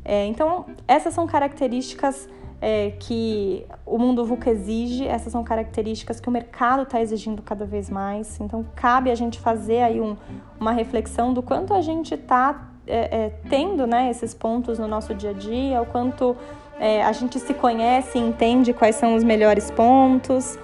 É, 0.05 0.27
então, 0.27 0.67
essas 0.87 1.13
são 1.13 1.27
características 1.27 2.29
é, 2.61 2.93
que 2.99 3.65
o 3.85 3.99
mundo 3.99 4.25
VUCA 4.25 4.51
exige, 4.51 5.07
essas 5.07 5.33
são 5.33 5.45
características 5.45 6.19
que 6.19 6.29
o 6.29 6.33
mercado 6.33 6.83
está 6.83 7.01
exigindo 7.01 7.43
cada 7.43 7.65
vez 7.65 7.91
mais. 7.91 8.41
Então, 8.41 8.65
cabe 8.75 9.11
a 9.11 9.15
gente 9.15 9.39
fazer 9.39 9.83
aí 9.83 10.01
um, 10.01 10.17
uma 10.59 10.73
reflexão 10.73 11.33
do 11.33 11.43
quanto 11.43 11.75
a 11.75 11.81
gente 11.81 12.15
está 12.15 12.71
é, 12.87 13.25
é, 13.25 13.33
tendo 13.49 13.87
né, 13.87 14.11
esses 14.11 14.35
pontos 14.35 14.79
no 14.79 14.89
nosso 14.89 15.15
dia 15.15 15.31
a 15.31 15.35
dia, 15.35 15.83
o 15.83 15.87
quanto 15.87 16.37
é, 16.81 17.03
a 17.03 17.13
gente 17.13 17.39
se 17.39 17.53
conhece 17.55 18.19
e 18.19 18.21
entende 18.21 18.73
quais 18.73 18.97
são 18.97 19.15
os 19.15 19.23
melhores 19.23 19.71
pontos. 19.71 20.59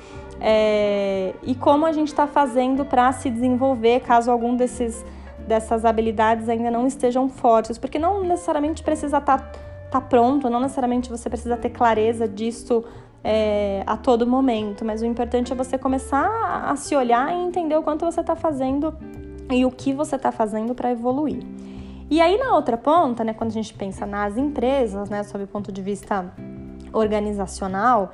É, 0.46 1.32
e 1.42 1.54
como 1.54 1.86
a 1.86 1.92
gente 1.92 2.08
está 2.08 2.26
fazendo 2.26 2.84
para 2.84 3.10
se 3.12 3.30
desenvolver 3.30 4.00
caso 4.00 4.30
algum 4.30 4.54
desses, 4.54 5.02
dessas 5.48 5.86
habilidades 5.86 6.50
ainda 6.50 6.70
não 6.70 6.86
estejam 6.86 7.30
fortes, 7.30 7.78
porque 7.78 7.98
não 7.98 8.22
necessariamente 8.22 8.82
precisa 8.82 9.16
estar 9.16 9.38
tá, 9.38 9.58
tá 9.90 10.00
pronto, 10.02 10.50
não 10.50 10.60
necessariamente 10.60 11.08
você 11.08 11.30
precisa 11.30 11.56
ter 11.56 11.70
clareza 11.70 12.28
disso 12.28 12.84
é, 13.24 13.82
a 13.86 13.96
todo 13.96 14.26
momento, 14.26 14.84
mas 14.84 15.00
o 15.00 15.06
importante 15.06 15.50
é 15.50 15.56
você 15.56 15.78
começar 15.78 16.28
a 16.68 16.76
se 16.76 16.94
olhar 16.94 17.32
e 17.32 17.36
entender 17.36 17.78
o 17.78 17.82
quanto 17.82 18.04
você 18.04 18.20
está 18.20 18.36
fazendo 18.36 18.94
e 19.50 19.64
o 19.64 19.70
que 19.70 19.94
você 19.94 20.16
está 20.16 20.30
fazendo 20.30 20.74
para 20.74 20.90
evoluir. 20.90 21.42
E 22.10 22.20
aí 22.20 22.36
na 22.36 22.54
outra 22.54 22.76
ponta, 22.76 23.24
né, 23.24 23.32
quando 23.32 23.48
a 23.48 23.54
gente 23.54 23.72
pensa 23.72 24.04
nas 24.04 24.36
empresas, 24.36 25.08
né, 25.08 25.22
sob 25.22 25.44
o 25.44 25.46
ponto 25.46 25.72
de 25.72 25.80
vista 25.80 26.30
organizacional, 26.92 28.12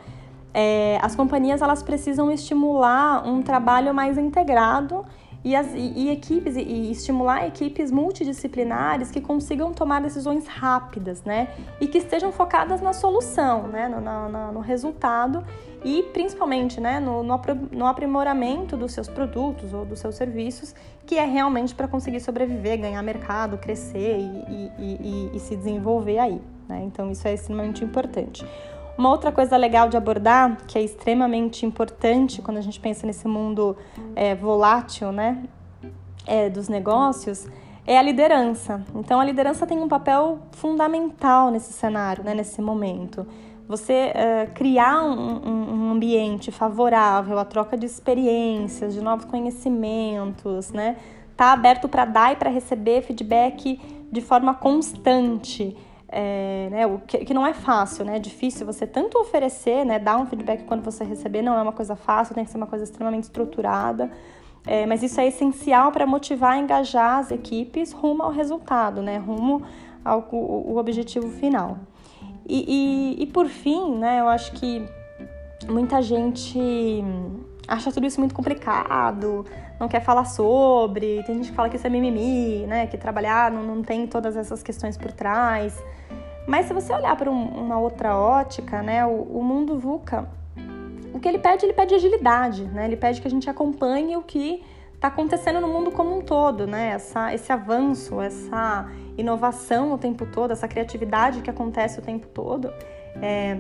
é, 0.53 0.99
as 1.01 1.15
companhias 1.15 1.63
elas 1.63 1.83
precisam 1.83 2.31
estimular 2.31 3.27
um 3.27 3.43
trabalho 3.43 3.95
mais 3.95 4.19
integrado 4.19 5.05
e, 5.45 5.57
as, 5.57 5.73
e, 5.75 5.93
e 5.97 6.11
equipes 6.11 6.57
e, 6.57 6.91
estimular 6.91 7.47
equipes 7.47 7.91
multidisciplinares 7.91 9.11
que 9.11 9.21
consigam 9.21 9.73
tomar 9.73 10.03
decisões 10.03 10.47
rápidas, 10.47 11.23
né? 11.25 11.49
E 11.81 11.87
que 11.87 11.99
estejam 11.99 12.31
focadas 12.31 12.81
na 12.81 12.93
solução, 12.93 13.67
né? 13.69 13.89
No, 13.89 14.01
na, 14.01 14.53
no 14.53 14.61
resultado 14.61 15.45
e 15.83 16.03
principalmente, 16.13 16.81
né? 16.81 17.01
No, 17.01 17.23
no, 17.23 17.87
aprimoramento 17.87 18.77
dos 18.77 18.93
seus 18.93 19.09
produtos 19.09 19.73
ou 19.73 19.85
dos 19.85 19.99
seus 19.99 20.15
serviços, 20.15 20.75
que 21.07 21.17
é 21.17 21.25
realmente 21.25 21.75
para 21.75 21.89
conseguir 21.89 22.21
sobreviver, 22.21 22.79
ganhar 22.79 23.03
mercado, 23.03 23.57
crescer 23.57 24.19
e, 24.19 25.31
e 25.35 25.41
se 25.41 25.57
desenvolver 25.57 26.19
aí. 26.19 26.41
Né? 26.69 26.85
Então 26.85 27.11
isso 27.11 27.27
é 27.27 27.35
extremamente 27.35 27.83
importante. 27.83 28.47
Uma 29.01 29.09
outra 29.09 29.33
coisa 29.33 29.57
legal 29.57 29.89
de 29.89 29.97
abordar, 29.97 30.59
que 30.67 30.77
é 30.77 30.83
extremamente 30.83 31.65
importante 31.65 32.43
quando 32.43 32.59
a 32.59 32.61
gente 32.61 32.79
pensa 32.79 33.07
nesse 33.07 33.27
mundo 33.27 33.75
é, 34.15 34.35
volátil, 34.35 35.11
né, 35.11 35.43
é, 36.27 36.51
dos 36.51 36.69
negócios, 36.69 37.49
é 37.87 37.97
a 37.97 38.03
liderança. 38.03 38.85
Então, 38.95 39.19
a 39.19 39.25
liderança 39.25 39.67
tem 39.67 39.79
um 39.79 39.89
papel 39.89 40.41
fundamental 40.53 41.51
nesse 41.51 41.73
cenário, 41.73 42.23
né, 42.23 42.35
nesse 42.35 42.61
momento. 42.61 43.27
Você 43.67 44.13
é, 44.15 44.47
criar 44.55 45.03
um, 45.03 45.49
um, 45.49 45.93
ambiente 45.93 46.53
favorável 46.53 47.39
à 47.39 47.45
troca 47.47 47.79
de 47.79 47.87
experiências, 47.87 48.93
de 48.93 49.01
novos 49.01 49.25
conhecimentos, 49.25 50.73
né? 50.73 50.99
Tá 51.39 51.55
aberto 51.55 51.89
para 51.89 52.05
dar 52.05 52.33
e 52.35 52.37
para 52.37 52.51
receber 52.51 53.01
feedback 53.01 53.81
de 54.13 54.21
forma 54.21 54.53
constante 54.53 55.75
é, 56.13 56.69
né, 56.71 56.87
o 56.87 56.99
que, 56.99 57.19
que, 57.19 57.33
não 57.33 57.47
é 57.47 57.55
fácil, 57.55 58.05
né? 58.05 58.17
É 58.17 58.19
difícil 58.19 58.67
você 58.67 58.85
tanto 58.85 59.17
oferecer, 59.19 59.85
né, 59.85 59.99
dar 59.99 60.17
um 60.17 60.27
feedback 60.27 60.65
quando 60.65 60.83
você 60.83 61.05
receber, 61.05 61.41
não 61.41 61.57
é 61.57 61.63
uma 61.63 61.73
coisa 61.73 61.95
fácil, 61.95 62.35
tem 62.35 62.45
que 62.45 62.51
ser 62.51 62.57
uma 62.57 62.67
coisa 62.67 62.85
extremamente 62.85 63.25
estruturada. 63.25 64.11
É, 64.67 64.85
mas 64.87 65.03
isso 65.03 65.21
é 65.21 65.29
essencial 65.29 65.93
para 65.93 66.07
motivar 66.07 66.59
e 66.59 66.61
engajar 66.61 67.19
as 67.19 67.31
equipes 67.31 67.93
rumo 67.93 68.23
ao 68.23 68.31
resultado, 68.31 69.01
né? 69.01 69.19
Rumo 69.19 69.63
ao 70.05 70.29
o, 70.33 70.73
o 70.73 70.77
objetivo 70.79 71.29
final. 71.31 71.79
E, 72.47 73.17
e, 73.19 73.23
e, 73.23 73.27
por 73.29 73.47
fim, 73.47 73.97
né, 73.97 74.21
eu 74.21 74.29
acho 74.29 74.53
que 74.53 74.85
muita 75.69 76.03
gente 76.03 76.59
acha 77.69 77.93
tudo 77.93 78.05
isso 78.05 78.19
muito 78.19 78.35
complicado, 78.35 79.47
não 79.79 79.87
quer 79.87 80.01
falar 80.01 80.25
sobre, 80.25 81.23
tem 81.23 81.37
gente 81.37 81.51
que 81.51 81.55
fala 81.55 81.69
que 81.69 81.77
isso 81.77 81.87
é 81.87 81.91
mimimi, 81.91 82.67
né? 82.67 82.89
Que 82.89 82.99
trabalhar 82.99 83.53
não, 83.53 83.63
não 83.63 83.83
tem 83.83 84.09
todas 84.09 84.37
essas 84.37 84.61
questões 84.61 84.97
por 84.97 85.13
trás. 85.13 85.81
Mas 86.47 86.67
se 86.67 86.73
você 86.73 86.93
olhar 86.93 87.17
para 87.17 87.31
um, 87.31 87.45
uma 87.45 87.79
outra 87.79 88.17
ótica, 88.17 88.83
né, 88.83 89.05
o, 89.07 89.11
o, 89.11 89.43
mundo 89.43 89.79
VUCA, 89.79 90.29
o 91.13 91.21
que 91.21 91.29
ele 91.29 91.39
pede, 91.39 91.67
ele 91.67 91.73
pede 91.73 91.95
agilidade, 91.95 92.65
né? 92.65 92.87
Ele 92.87 92.97
pede 92.97 93.21
que 93.21 93.27
a 93.27 93.31
gente 93.31 93.49
acompanhe 93.49 94.17
o 94.17 94.23
que 94.23 94.63
está 94.95 95.09
acontecendo 95.09 95.61
no 95.61 95.69
mundo 95.69 95.91
como 95.91 96.17
um 96.17 96.21
todo, 96.21 96.67
né? 96.67 96.91
Essa, 96.91 97.35
esse 97.35 97.53
avanço, 97.53 98.21
essa 98.21 98.89
inovação 99.17 99.93
o 99.93 99.99
tempo 99.99 100.27
todo, 100.27 100.53
essa 100.53 100.69
criatividade 100.69 101.41
que 101.41 101.51
acontece 101.51 101.99
o 101.99 102.03
tempo 102.03 102.27
todo. 102.29 102.73
É, 103.21 103.59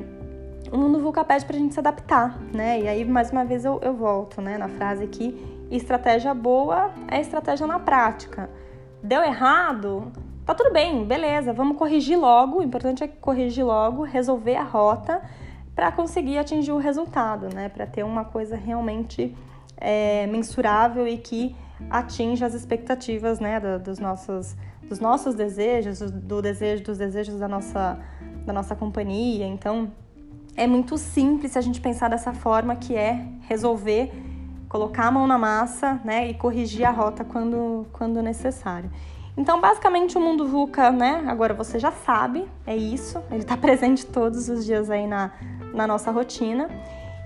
o 0.71 0.77
mundo 0.77 1.01
VUCA 1.01 1.25
pede 1.25 1.45
para 1.45 1.57
a 1.57 1.59
gente 1.59 1.75
se 1.75 1.81
adaptar, 1.81 2.39
né? 2.55 2.81
E 2.81 2.89
aí, 2.89 3.05
mais 3.05 3.31
uma 3.31 3.45
vez, 3.45 3.65
eu, 3.65 3.81
eu 3.83 3.95
volto 3.95 4.41
né, 4.41 4.57
na 4.59 4.69
frase 4.69 5.05
aqui: 5.05 5.37
estratégia 5.71 6.35
boa 6.35 6.93
é 7.09 7.21
estratégia 7.21 7.67
na 7.67 7.79
prática. 7.79 8.51
Deu 9.03 9.23
errado? 9.23 10.13
Tá 10.50 10.54
tudo 10.54 10.73
bem, 10.73 11.04
beleza, 11.04 11.52
vamos 11.52 11.76
corrigir 11.76 12.19
logo. 12.19 12.59
O 12.59 12.62
importante 12.64 13.04
é 13.04 13.07
corrigir 13.07 13.64
logo, 13.64 14.02
resolver 14.02 14.57
a 14.57 14.64
rota 14.64 15.23
para 15.76 15.92
conseguir 15.92 16.38
atingir 16.38 16.73
o 16.73 16.76
resultado, 16.76 17.54
né? 17.54 17.69
Para 17.69 17.87
ter 17.87 18.02
uma 18.02 18.25
coisa 18.25 18.57
realmente 18.57 19.33
é, 19.76 20.26
mensurável 20.26 21.07
e 21.07 21.19
que 21.19 21.54
atinja 21.88 22.47
as 22.47 22.54
expectativas, 22.54 23.38
né? 23.38 23.61
dos 23.78 24.00
nossos, 24.00 24.57
dos 24.83 24.99
nossos 24.99 25.37
desejos, 25.37 26.00
do 26.00 26.42
desejo, 26.42 26.83
dos 26.83 26.99
desejos 26.99 27.38
da 27.38 27.47
nossa, 27.47 28.00
da 28.45 28.52
nossa 28.52 28.75
companhia. 28.75 29.47
Então, 29.47 29.92
é 30.57 30.66
muito 30.66 30.99
simples 30.99 31.57
a 31.57 31.61
gente 31.61 31.80
pensar 31.80 32.11
dessa 32.11 32.33
forma, 32.33 32.75
que 32.75 32.97
é 32.97 33.25
resolver, 33.42 34.11
colocar 34.69 35.07
a 35.07 35.11
mão 35.12 35.28
na 35.28 35.38
massa, 35.38 36.00
né, 36.04 36.28
e 36.28 36.35
corrigir 36.35 36.85
a 36.85 36.90
rota 36.90 37.23
quando, 37.25 37.87
quando 37.92 38.21
necessário. 38.21 38.90
Então, 39.37 39.61
basicamente, 39.61 40.19
o 40.19 40.21
mundo 40.21 40.47
VUCA, 40.47 40.91
né, 40.91 41.25
agora 41.27 41.55
você 41.55 41.79
já 41.79 41.91
sabe, 41.91 42.47
é 42.67 42.77
isso, 42.77 43.23
ele 43.31 43.41
está 43.41 43.57
presente 43.59 44.05
todos 44.07 44.49
os 44.49 44.65
dias 44.65 44.91
aí 44.91 45.07
na, 45.07 45.33
na 45.73 45.87
nossa 45.87 46.11
rotina. 46.11 46.69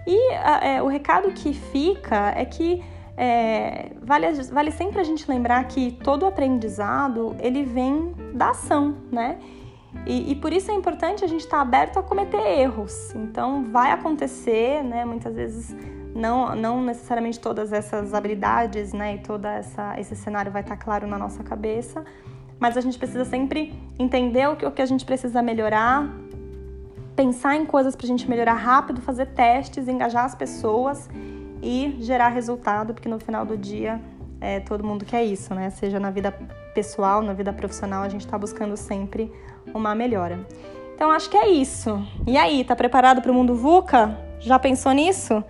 E 0.06 0.32
é, 0.32 0.82
o 0.82 0.86
recado 0.86 1.32
que 1.32 1.54
fica 1.54 2.32
é 2.36 2.44
que 2.44 2.84
é, 3.16 3.92
vale, 4.02 4.32
vale 4.44 4.70
sempre 4.70 5.00
a 5.00 5.04
gente 5.04 5.28
lembrar 5.30 5.64
que 5.64 5.92
todo 5.92 6.26
aprendizado, 6.26 7.36
ele 7.38 7.62
vem 7.64 8.12
da 8.34 8.50
ação, 8.50 8.96
né? 9.10 9.38
E, 10.06 10.32
e, 10.32 10.34
por 10.34 10.52
isso 10.52 10.72
é 10.72 10.74
importante 10.74 11.24
a 11.24 11.28
gente 11.28 11.42
estar 11.42 11.58
tá 11.58 11.62
aberto 11.62 11.98
a 11.98 12.02
cometer 12.02 12.40
erros. 12.40 13.14
Então, 13.14 13.64
vai 13.64 13.92
acontecer, 13.92 14.82
né? 14.82 15.04
Muitas 15.04 15.34
vezes, 15.34 15.76
não, 16.14 16.54
não 16.54 16.82
necessariamente 16.82 17.40
todas 17.40 17.72
essas 17.72 18.14
habilidades, 18.14 18.92
né? 18.92 19.16
E 19.16 19.18
todo 19.18 19.46
esse 19.98 20.14
cenário 20.14 20.52
vai 20.52 20.62
estar 20.62 20.76
claro 20.76 21.06
na 21.06 21.18
nossa 21.18 21.42
cabeça. 21.42 22.04
Mas 22.58 22.76
a 22.76 22.80
gente 22.80 22.96
precisa 22.96 23.24
sempre 23.24 23.74
entender 23.98 24.48
o 24.48 24.56
que, 24.56 24.64
o 24.64 24.70
que 24.70 24.80
a 24.80 24.86
gente 24.86 25.04
precisa 25.04 25.42
melhorar, 25.42 26.08
pensar 27.16 27.56
em 27.56 27.66
coisas 27.66 27.96
para 27.96 28.04
a 28.04 28.08
gente 28.08 28.30
melhorar 28.30 28.54
rápido, 28.54 29.00
fazer 29.00 29.26
testes, 29.26 29.88
engajar 29.88 30.24
as 30.24 30.34
pessoas 30.34 31.10
e 31.60 31.96
gerar 32.00 32.28
resultado, 32.28 32.94
porque 32.94 33.08
no 33.08 33.18
final 33.18 33.44
do 33.44 33.56
dia 33.56 34.00
é, 34.40 34.60
todo 34.60 34.84
mundo 34.84 35.04
quer 35.04 35.24
isso, 35.24 35.52
né? 35.52 35.70
Seja 35.70 35.98
na 35.98 36.10
vida 36.10 36.32
pessoal, 36.74 37.22
na 37.22 37.32
vida 37.32 37.52
profissional, 37.52 38.04
a 38.04 38.08
gente 38.08 38.24
está 38.24 38.38
buscando 38.38 38.76
sempre 38.76 39.32
uma 39.72 39.94
melhora. 39.94 40.38
Então 40.94 41.10
acho 41.10 41.28
que 41.28 41.36
é 41.36 41.48
isso. 41.48 42.06
E 42.26 42.36
aí, 42.36 42.62
tá 42.62 42.76
preparado 42.76 43.20
para 43.20 43.32
o 43.32 43.34
mundo 43.34 43.56
VUCA? 43.56 44.16
Já 44.38 44.58
pensou 44.58 44.92
nisso? 44.92 45.42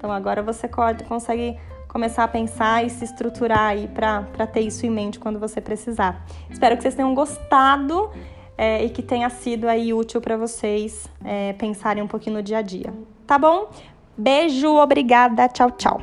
Então 0.00 0.10
agora 0.10 0.42
você 0.42 0.66
consegue 0.66 1.58
começar 1.86 2.24
a 2.24 2.28
pensar 2.28 2.82
e 2.82 2.88
se 2.88 3.04
estruturar 3.04 3.66
aí 3.66 3.86
para 3.86 4.46
ter 4.46 4.60
isso 4.60 4.86
em 4.86 4.90
mente 4.90 5.18
quando 5.18 5.38
você 5.38 5.60
precisar. 5.60 6.24
Espero 6.48 6.74
que 6.74 6.82
vocês 6.82 6.94
tenham 6.94 7.14
gostado 7.14 8.10
é, 8.56 8.82
e 8.82 8.88
que 8.88 9.02
tenha 9.02 9.28
sido 9.28 9.68
aí 9.68 9.92
útil 9.92 10.18
para 10.22 10.38
vocês 10.38 11.06
é, 11.22 11.52
pensarem 11.52 12.02
um 12.02 12.08
pouquinho 12.08 12.36
no 12.36 12.42
dia 12.42 12.58
a 12.58 12.62
dia. 12.62 12.94
Tá 13.26 13.38
bom? 13.38 13.68
Beijo, 14.16 14.74
obrigada, 14.74 15.46
tchau, 15.48 15.70
tchau. 15.72 16.00